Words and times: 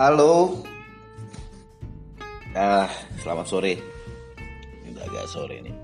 Halo. 0.00 0.56
Ah, 2.56 2.88
selamat 3.20 3.44
sore. 3.44 3.76
Udah 4.88 5.04
agak 5.04 5.28
sore 5.28 5.60
nih. 5.60 5.76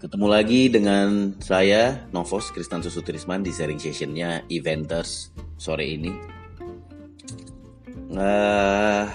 Ketemu 0.00 0.26
lagi 0.32 0.72
dengan 0.72 1.36
saya 1.44 2.08
Novos 2.08 2.48
Kristantus 2.56 2.96
Sutrisman 2.96 3.44
di 3.44 3.52
sharing 3.52 3.76
sessionnya 3.76 4.48
Eventers 4.48 5.28
sore 5.60 5.92
ini. 5.92 6.08
Uh, 8.08 9.12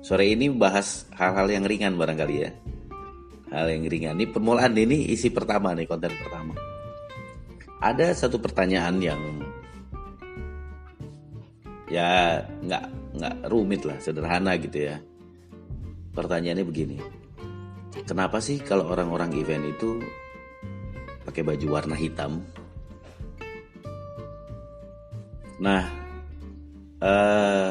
sore 0.00 0.32
ini 0.32 0.48
bahas 0.48 1.12
hal-hal 1.12 1.44
yang 1.44 1.68
ringan 1.68 1.92
barangkali 1.92 2.36
ya. 2.40 2.56
Hal 3.52 3.68
yang 3.68 3.84
ringan. 3.84 4.16
Ini 4.16 4.32
permulaan 4.32 4.72
ini 4.72 5.12
isi 5.12 5.28
pertama 5.28 5.76
nih 5.76 5.84
konten 5.84 6.16
pertama. 6.24 6.56
Ada 7.84 8.16
satu 8.16 8.40
pertanyaan 8.40 8.96
yang 9.04 9.20
ya 11.88 12.40
nggak 12.64 12.84
nggak 13.18 13.34
rumit 13.48 13.82
lah 13.84 13.98
sederhana 14.00 14.56
gitu 14.60 14.88
ya. 14.88 14.96
Pertanyaannya 16.12 16.66
begini 16.66 16.98
kenapa 18.08 18.40
sih 18.40 18.56
kalau 18.64 18.88
orang-orang 18.88 19.36
event 19.36 19.68
itu 19.68 20.00
pakai 21.28 21.44
baju 21.44 21.66
warna 21.68 21.96
hitam? 21.96 22.40
Nah 25.60 25.84
eh, 27.04 27.70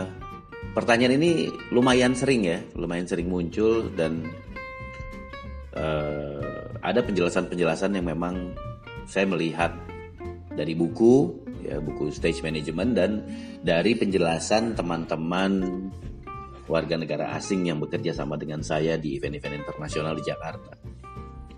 pertanyaan 0.77 1.17
ini 1.17 1.49
lumayan 1.73 2.13
sering 2.13 2.45
ya 2.45 2.59
lumayan 2.77 3.09
sering 3.09 3.25
muncul 3.31 3.89
dan 3.97 4.27
eh, 5.73 6.61
ada 6.85 7.01
penjelasan-penjelasan 7.01 7.97
yang 7.97 8.05
memang 8.05 8.53
saya 9.09 9.25
melihat 9.25 9.73
dari 10.53 10.77
buku 10.77 11.46
ya 11.67 11.83
buku 11.83 12.07
stage 12.15 12.39
management 12.39 12.91
dan 12.95 13.11
dari 13.59 13.99
penjelasan 13.99 14.79
teman-teman 14.79 15.83
warga 16.71 16.95
negara 16.95 17.35
asing 17.35 17.67
yang 17.67 17.83
bekerja 17.83 18.15
sama 18.15 18.39
dengan 18.39 18.63
saya 18.63 18.95
di 18.95 19.19
event-event 19.19 19.67
internasional 19.67 20.15
di 20.15 20.23
Jakarta. 20.23 20.79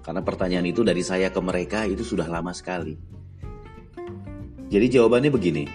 Karena 0.02 0.26
pertanyaan 0.26 0.66
itu 0.66 0.82
dari 0.82 1.06
saya 1.06 1.30
ke 1.30 1.38
mereka 1.38 1.86
itu 1.86 2.02
sudah 2.02 2.26
lama 2.26 2.50
sekali. 2.50 2.98
Jadi 4.70 4.86
jawabannya 4.90 5.30
begini. 5.34 5.66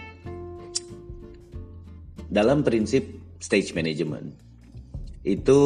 Dalam 2.27 2.67
prinsip 2.67 3.39
stage 3.39 3.71
management 3.79 4.35
itu 5.23 5.61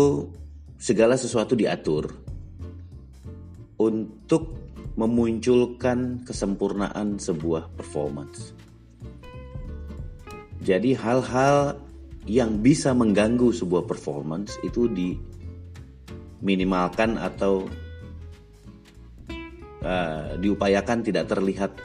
segala 0.77 1.17
sesuatu 1.17 1.57
diatur 1.57 2.13
untuk 3.81 4.68
memunculkan 4.99 6.27
kesempurnaan 6.27 7.23
sebuah 7.23 7.71
performance. 7.79 8.51
Jadi 10.59 10.99
hal-hal 10.99 11.79
yang 12.27 12.59
bisa 12.59 12.91
mengganggu 12.91 13.55
sebuah 13.55 13.87
performance 13.87 14.59
itu 14.67 14.91
diminimalkan 14.91 17.15
atau 17.15 17.71
uh, 19.87 20.35
diupayakan 20.43 21.07
tidak 21.07 21.31
terlihat 21.31 21.79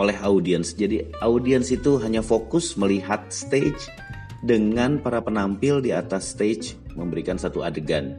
oleh 0.00 0.16
audiens. 0.24 0.72
Jadi 0.72 1.12
audiens 1.20 1.68
itu 1.68 2.00
hanya 2.00 2.24
fokus 2.24 2.72
melihat 2.80 3.28
stage 3.28 3.92
dengan 4.40 4.96
para 4.96 5.20
penampil 5.20 5.84
di 5.84 5.92
atas 5.92 6.32
stage 6.32 6.72
memberikan 6.96 7.36
satu 7.36 7.60
adegan 7.60 8.16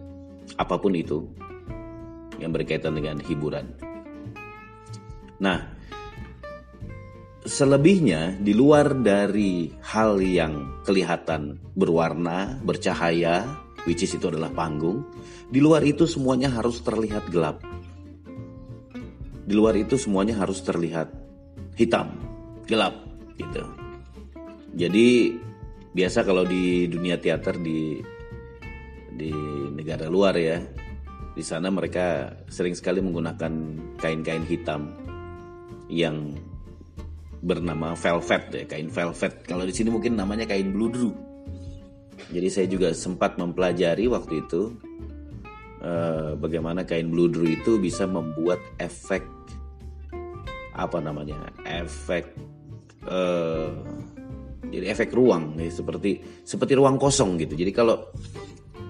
apa 0.62 0.78
pun 0.80 0.96
itu 0.96 1.28
yang 2.38 2.54
berkaitan 2.54 2.98
dengan 2.98 3.22
hiburan. 3.22 3.74
Nah, 5.38 5.78
selebihnya 7.48 8.36
di 8.42 8.52
luar 8.52 8.92
dari 8.98 9.72
hal 9.80 10.20
yang 10.20 10.84
kelihatan 10.84 11.62
berwarna, 11.78 12.60
bercahaya, 12.60 13.48
which 13.88 14.04
is 14.04 14.12
itu 14.12 14.28
adalah 14.28 14.52
panggung, 14.52 15.08
di 15.48 15.64
luar 15.64 15.86
itu 15.88 16.04
semuanya 16.04 16.52
harus 16.52 16.84
terlihat 16.84 17.32
gelap. 17.32 17.64
Di 19.48 19.56
luar 19.56 19.80
itu 19.80 19.96
semuanya 19.96 20.44
harus 20.44 20.60
terlihat 20.60 21.08
hitam, 21.80 22.12
gelap 22.68 23.00
gitu. 23.40 23.64
Jadi 24.76 25.40
biasa 25.96 26.28
kalau 26.28 26.44
di 26.44 26.86
dunia 26.92 27.16
teater 27.16 27.56
di 27.58 28.04
di 29.18 29.32
negara 29.72 30.12
luar 30.12 30.36
ya, 30.36 30.60
di 31.38 31.46
sana 31.46 31.70
mereka 31.70 32.34
sering 32.50 32.74
sekali 32.74 32.98
menggunakan 32.98 33.54
kain-kain 34.02 34.42
hitam 34.42 34.90
yang 35.86 36.34
bernama 37.46 37.94
velvet 37.94 38.50
ya 38.50 38.66
kain 38.66 38.90
velvet. 38.90 39.46
Kalau 39.46 39.62
di 39.62 39.70
sini 39.70 39.94
mungkin 39.94 40.18
namanya 40.18 40.50
kain 40.50 40.74
bludru. 40.74 41.14
Jadi 42.34 42.48
saya 42.50 42.66
juga 42.66 42.90
sempat 42.98 43.38
mempelajari 43.38 44.10
waktu 44.10 44.42
itu 44.42 44.74
uh, 45.86 46.34
bagaimana 46.42 46.82
kain 46.82 47.14
bludru 47.14 47.46
itu 47.46 47.78
bisa 47.78 48.10
membuat 48.10 48.58
efek 48.82 49.22
apa 50.74 50.98
namanya 50.98 51.54
efek 51.70 52.34
uh, 53.06 53.70
jadi 54.74 54.90
efek 54.90 55.14
ruang 55.14 55.54
ya, 55.62 55.70
seperti 55.70 56.18
seperti 56.42 56.74
ruang 56.74 56.98
kosong 56.98 57.38
gitu. 57.38 57.54
Jadi 57.54 57.70
kalau 57.70 58.10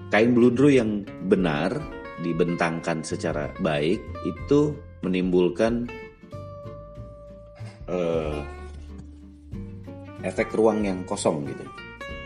kain 0.08 0.32
bludru 0.32 0.72
yang 0.72 1.04
benar 1.28 1.97
dibentangkan 2.22 3.06
secara 3.06 3.54
baik 3.62 4.02
itu 4.26 4.74
menimbulkan 5.02 5.86
uh, 7.86 8.42
efek 10.26 10.50
ruang 10.54 10.82
yang 10.82 11.06
kosong 11.06 11.46
gitu. 11.46 11.64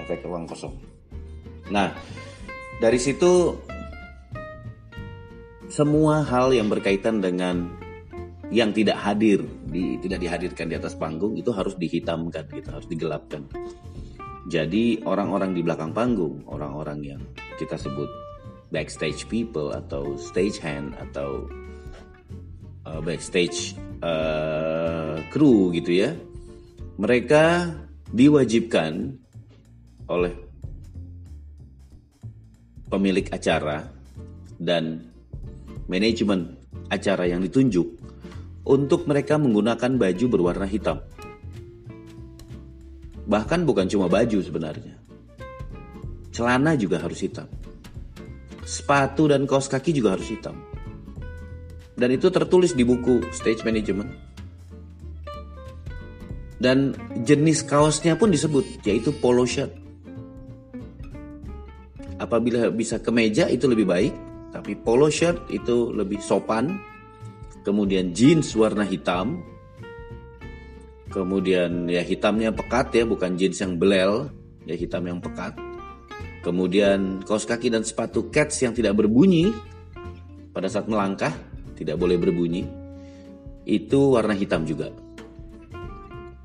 Efek 0.02 0.24
ruang 0.24 0.48
kosong. 0.48 0.74
Nah 1.68 1.92
dari 2.80 2.98
situ 2.98 3.56
semua 5.72 6.20
hal 6.24 6.52
yang 6.52 6.68
berkaitan 6.68 7.24
dengan 7.24 7.80
yang 8.52 8.76
tidak 8.76 9.00
hadir 9.00 9.40
di 9.64 9.96
tidak 10.04 10.20
dihadirkan 10.20 10.68
di 10.68 10.76
atas 10.76 10.92
panggung 10.92 11.32
itu 11.40 11.48
harus 11.56 11.72
dihitamkan 11.80 12.44
gitu 12.52 12.68
harus 12.68 12.88
digelapkan. 12.88 13.48
Jadi 14.42 15.00
orang-orang 15.06 15.54
di 15.56 15.62
belakang 15.64 15.94
panggung 15.96 16.44
orang-orang 16.50 16.98
yang 17.00 17.22
kita 17.56 17.78
sebut 17.78 18.31
backstage 18.72 19.28
people 19.28 19.70
atau 19.76 20.16
stage 20.16 20.56
hand 20.58 20.96
atau 20.96 21.46
uh, 22.88 22.98
backstage 23.04 23.76
uh, 24.00 25.20
kru 25.28 25.70
gitu 25.76 25.92
ya 25.92 26.10
mereka 26.96 27.76
diwajibkan 28.08 29.20
oleh 30.08 30.34
pemilik 32.88 33.24
acara 33.32 33.88
dan 34.60 35.08
manajemen 35.88 36.60
acara 36.92 37.24
yang 37.24 37.40
ditunjuk 37.40 37.88
untuk 38.68 39.08
mereka 39.08 39.40
menggunakan 39.40 39.96
baju 39.96 40.24
berwarna 40.28 40.68
hitam. 40.68 41.00
Bahkan 43.24 43.64
bukan 43.64 43.88
cuma 43.88 44.12
baju 44.12 44.38
sebenarnya. 44.44 45.00
Celana 46.30 46.76
juga 46.76 47.00
harus 47.00 47.24
hitam. 47.24 47.48
Sepatu 48.72 49.28
dan 49.28 49.44
kaos 49.44 49.68
kaki 49.68 49.92
juga 49.92 50.16
harus 50.16 50.32
hitam. 50.32 50.56
Dan 51.92 52.08
itu 52.08 52.32
tertulis 52.32 52.72
di 52.72 52.88
buku 52.88 53.20
Stage 53.28 53.60
Management. 53.68 54.08
Dan 56.56 56.96
jenis 57.20 57.68
kaosnya 57.68 58.16
pun 58.16 58.32
disebut, 58.32 58.80
yaitu 58.88 59.12
polo 59.12 59.44
shirt. 59.44 59.76
Apabila 62.16 62.72
bisa 62.72 62.96
ke 62.96 63.12
meja 63.12 63.44
itu 63.52 63.68
lebih 63.68 63.84
baik, 63.84 64.14
tapi 64.56 64.72
polo 64.78 65.12
shirt 65.12 65.52
itu 65.52 65.92
lebih 65.92 66.24
sopan. 66.24 66.80
Kemudian 67.68 68.16
jeans 68.16 68.56
warna 68.56 68.88
hitam. 68.88 69.44
Kemudian 71.12 71.92
ya 71.92 72.00
hitamnya 72.00 72.56
pekat 72.56 72.88
ya, 72.96 73.04
bukan 73.04 73.36
jeans 73.36 73.60
yang 73.60 73.76
belel, 73.76 74.32
ya 74.64 74.72
hitam 74.72 75.04
yang 75.04 75.20
pekat. 75.20 75.71
Kemudian 76.42 77.22
kaos 77.22 77.46
kaki 77.46 77.70
dan 77.70 77.86
sepatu 77.86 78.26
cats 78.34 78.58
yang 78.66 78.74
tidak 78.74 78.98
berbunyi 78.98 79.54
pada 80.50 80.66
saat 80.66 80.90
melangkah 80.90 81.30
tidak 81.78 81.96
boleh 82.02 82.18
berbunyi, 82.18 82.66
itu 83.62 84.18
warna 84.18 84.34
hitam 84.34 84.66
juga. 84.66 84.90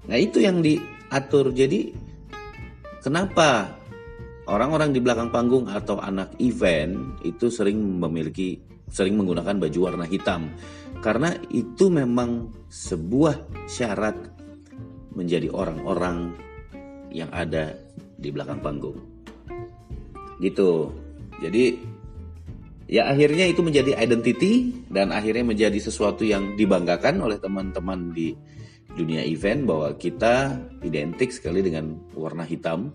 Nah 0.08 0.18
itu 0.18 0.40
yang 0.40 0.62
diatur. 0.62 1.50
Jadi 1.50 1.92
kenapa 3.02 3.74
orang-orang 4.48 4.94
di 4.94 5.02
belakang 5.02 5.34
panggung 5.34 5.66
atau 5.68 5.98
anak 6.00 6.38
event 6.40 7.20
itu 7.26 7.50
sering 7.50 7.78
memiliki 7.78 8.62
sering 8.88 9.18
menggunakan 9.18 9.58
baju 9.58 9.80
warna 9.82 10.06
hitam? 10.06 10.54
Karena 11.02 11.34
itu 11.50 11.90
memang 11.90 12.54
sebuah 12.70 13.66
syarat 13.66 14.16
menjadi 15.18 15.50
orang-orang 15.50 16.38
yang 17.10 17.34
ada 17.34 17.74
di 18.18 18.30
belakang 18.30 18.62
panggung. 18.62 19.17
Gitu. 20.38 20.94
Jadi 21.42 21.78
ya 22.88 23.12
akhirnya 23.12 23.46
itu 23.52 23.62
menjadi 23.62 24.00
identity 24.00 24.86
dan 24.88 25.12
akhirnya 25.12 25.44
menjadi 25.44 25.78
sesuatu 25.78 26.24
yang 26.24 26.56
dibanggakan 26.56 27.20
oleh 27.20 27.38
teman-teman 27.38 28.16
di 28.16 28.34
dunia 28.98 29.22
event 29.22 29.70
bahwa 29.70 29.94
kita 29.94 30.58
identik 30.82 31.30
sekali 31.30 31.62
dengan 31.62 31.94
warna 32.18 32.42
hitam, 32.42 32.90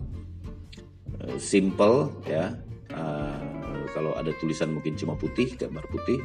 uh, 1.23 1.37
simple 1.39 2.11
ya. 2.27 2.51
Uh, 2.93 3.87
kalau 3.93 4.13
ada 4.17 4.33
tulisan 4.41 4.73
mungkin 4.73 4.97
cuma 4.97 5.13
putih, 5.13 5.53
gambar 5.53 5.85
putih, 5.89 6.19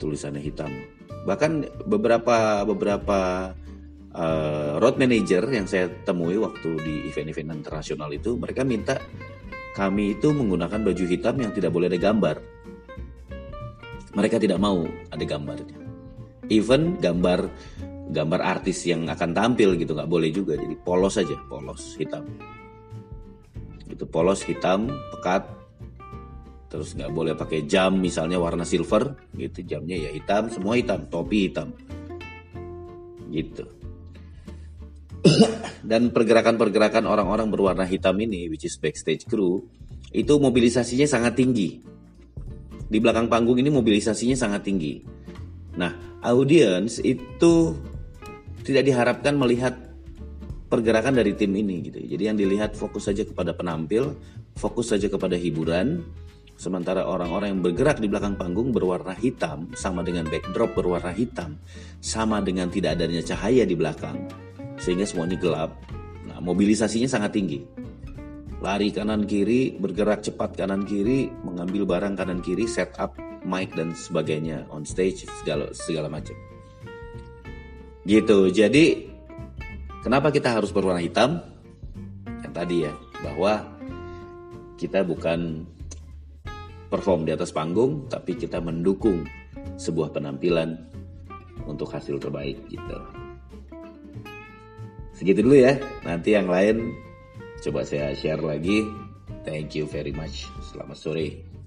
tulisannya 0.00 0.40
hitam. 0.40 0.72
Bahkan 1.28 1.84
beberapa 1.84 2.64
beberapa 2.64 3.52
uh, 4.16 4.80
road 4.80 4.96
manager 4.96 5.44
yang 5.52 5.68
saya 5.68 5.92
temui 6.08 6.40
waktu 6.40 6.80
di 6.80 6.94
event-event 7.12 7.60
internasional 7.60 8.08
itu, 8.12 8.40
mereka 8.40 8.64
minta 8.64 8.96
kami 9.76 10.16
itu 10.16 10.32
menggunakan 10.32 10.80
baju 10.80 11.04
hitam 11.04 11.36
yang 11.40 11.52
tidak 11.52 11.72
boleh 11.72 11.88
ada 11.88 12.00
gambar. 12.00 12.36
Mereka 14.16 14.40
tidak 14.40 14.58
mau 14.58 14.88
ada 15.12 15.24
gambarnya. 15.24 15.78
Even 16.48 16.96
gambar 16.96 17.52
gambar 18.08 18.40
artis 18.40 18.88
yang 18.88 19.04
akan 19.04 19.36
tampil 19.36 19.76
gitu 19.76 19.92
nggak 19.92 20.08
boleh 20.08 20.32
juga. 20.32 20.56
Jadi 20.56 20.74
polos 20.80 21.20
saja, 21.20 21.36
polos 21.46 21.94
hitam. 22.00 22.24
Itu 23.88 24.08
polos 24.08 24.40
hitam, 24.44 24.88
pekat. 25.12 25.44
Terus 26.68 26.92
nggak 26.92 27.12
boleh 27.16 27.32
pakai 27.32 27.64
jam 27.64 27.96
misalnya 27.96 28.36
warna 28.36 28.60
silver, 28.60 29.16
gitu 29.32 29.64
jamnya 29.64 29.96
ya 29.96 30.10
hitam, 30.12 30.52
semua 30.52 30.76
hitam, 30.76 31.00
topi 31.08 31.48
hitam, 31.48 31.72
gitu. 33.32 33.64
Dan 35.82 36.12
pergerakan-pergerakan 36.12 37.08
orang-orang 37.08 37.48
berwarna 37.48 37.88
hitam 37.88 38.18
ini, 38.20 38.50
which 38.52 38.68
is 38.68 38.76
backstage 38.76 39.24
crew, 39.24 39.64
itu 40.12 40.36
mobilisasinya 40.36 41.08
sangat 41.08 41.36
tinggi. 41.38 41.80
Di 42.88 42.98
belakang 43.00 43.28
panggung 43.28 43.60
ini 43.60 43.68
mobilisasinya 43.68 44.36
sangat 44.36 44.64
tinggi. 44.64 45.04
Nah, 45.76 46.20
audiens 46.24 46.98
itu 47.04 47.76
tidak 48.64 48.84
diharapkan 48.88 49.36
melihat 49.36 49.76
pergerakan 50.68 51.16
dari 51.16 51.32
tim 51.36 51.52
ini 51.56 51.88
gitu. 51.88 52.00
Jadi 52.04 52.22
yang 52.28 52.36
dilihat 52.36 52.76
fokus 52.76 53.08
saja 53.08 53.24
kepada 53.24 53.56
penampil, 53.56 54.16
fokus 54.56 54.92
saja 54.92 55.08
kepada 55.08 55.36
hiburan. 55.36 56.04
Sementara 56.58 57.06
orang-orang 57.06 57.54
yang 57.54 57.62
bergerak 57.62 58.02
di 58.02 58.10
belakang 58.10 58.34
panggung 58.34 58.74
berwarna 58.74 59.14
hitam 59.14 59.70
sama 59.78 60.02
dengan 60.02 60.26
backdrop 60.26 60.74
berwarna 60.74 61.14
hitam, 61.14 61.54
sama 62.02 62.42
dengan 62.42 62.66
tidak 62.66 62.98
adanya 62.98 63.22
cahaya 63.22 63.62
di 63.62 63.78
belakang, 63.78 64.26
sehingga 64.78 65.04
semuanya 65.04 65.36
gelap. 65.38 65.70
Nah, 66.26 66.38
mobilisasinya 66.38 67.10
sangat 67.10 67.34
tinggi. 67.34 67.60
Lari 68.58 68.90
kanan 68.90 69.22
kiri, 69.22 69.78
bergerak 69.78 70.26
cepat 70.26 70.58
kanan 70.58 70.82
kiri, 70.82 71.30
mengambil 71.46 71.86
barang 71.86 72.18
kanan 72.18 72.42
kiri, 72.42 72.66
setup 72.66 73.14
mic 73.46 73.70
dan 73.78 73.94
sebagainya 73.94 74.66
on 74.74 74.82
stage 74.82 75.26
segala 75.42 75.70
segala 75.70 76.10
macam. 76.10 76.34
Gitu. 78.02 78.38
Jadi 78.50 79.06
kenapa 80.02 80.34
kita 80.34 80.58
harus 80.58 80.74
berwarna 80.74 80.98
hitam? 80.98 81.38
Yang 82.42 82.54
tadi 82.54 82.76
ya, 82.82 82.92
bahwa 83.22 83.62
kita 84.78 85.06
bukan 85.06 85.66
perform 86.88 87.28
di 87.28 87.34
atas 87.36 87.54
panggung, 87.54 88.08
tapi 88.10 88.34
kita 88.34 88.58
mendukung 88.58 89.22
sebuah 89.78 90.10
penampilan 90.10 90.74
untuk 91.68 91.92
hasil 91.92 92.18
terbaik 92.18 92.58
gitu. 92.72 93.27
Segitu 95.18 95.42
dulu 95.42 95.58
ya. 95.58 95.74
Nanti 96.06 96.38
yang 96.38 96.46
lain 96.46 96.94
coba 97.58 97.82
saya 97.82 98.14
share 98.14 98.38
lagi. 98.38 98.86
Thank 99.42 99.74
you 99.74 99.90
very 99.90 100.14
much. 100.14 100.46
Selamat 100.62 100.94
sore. 100.94 101.57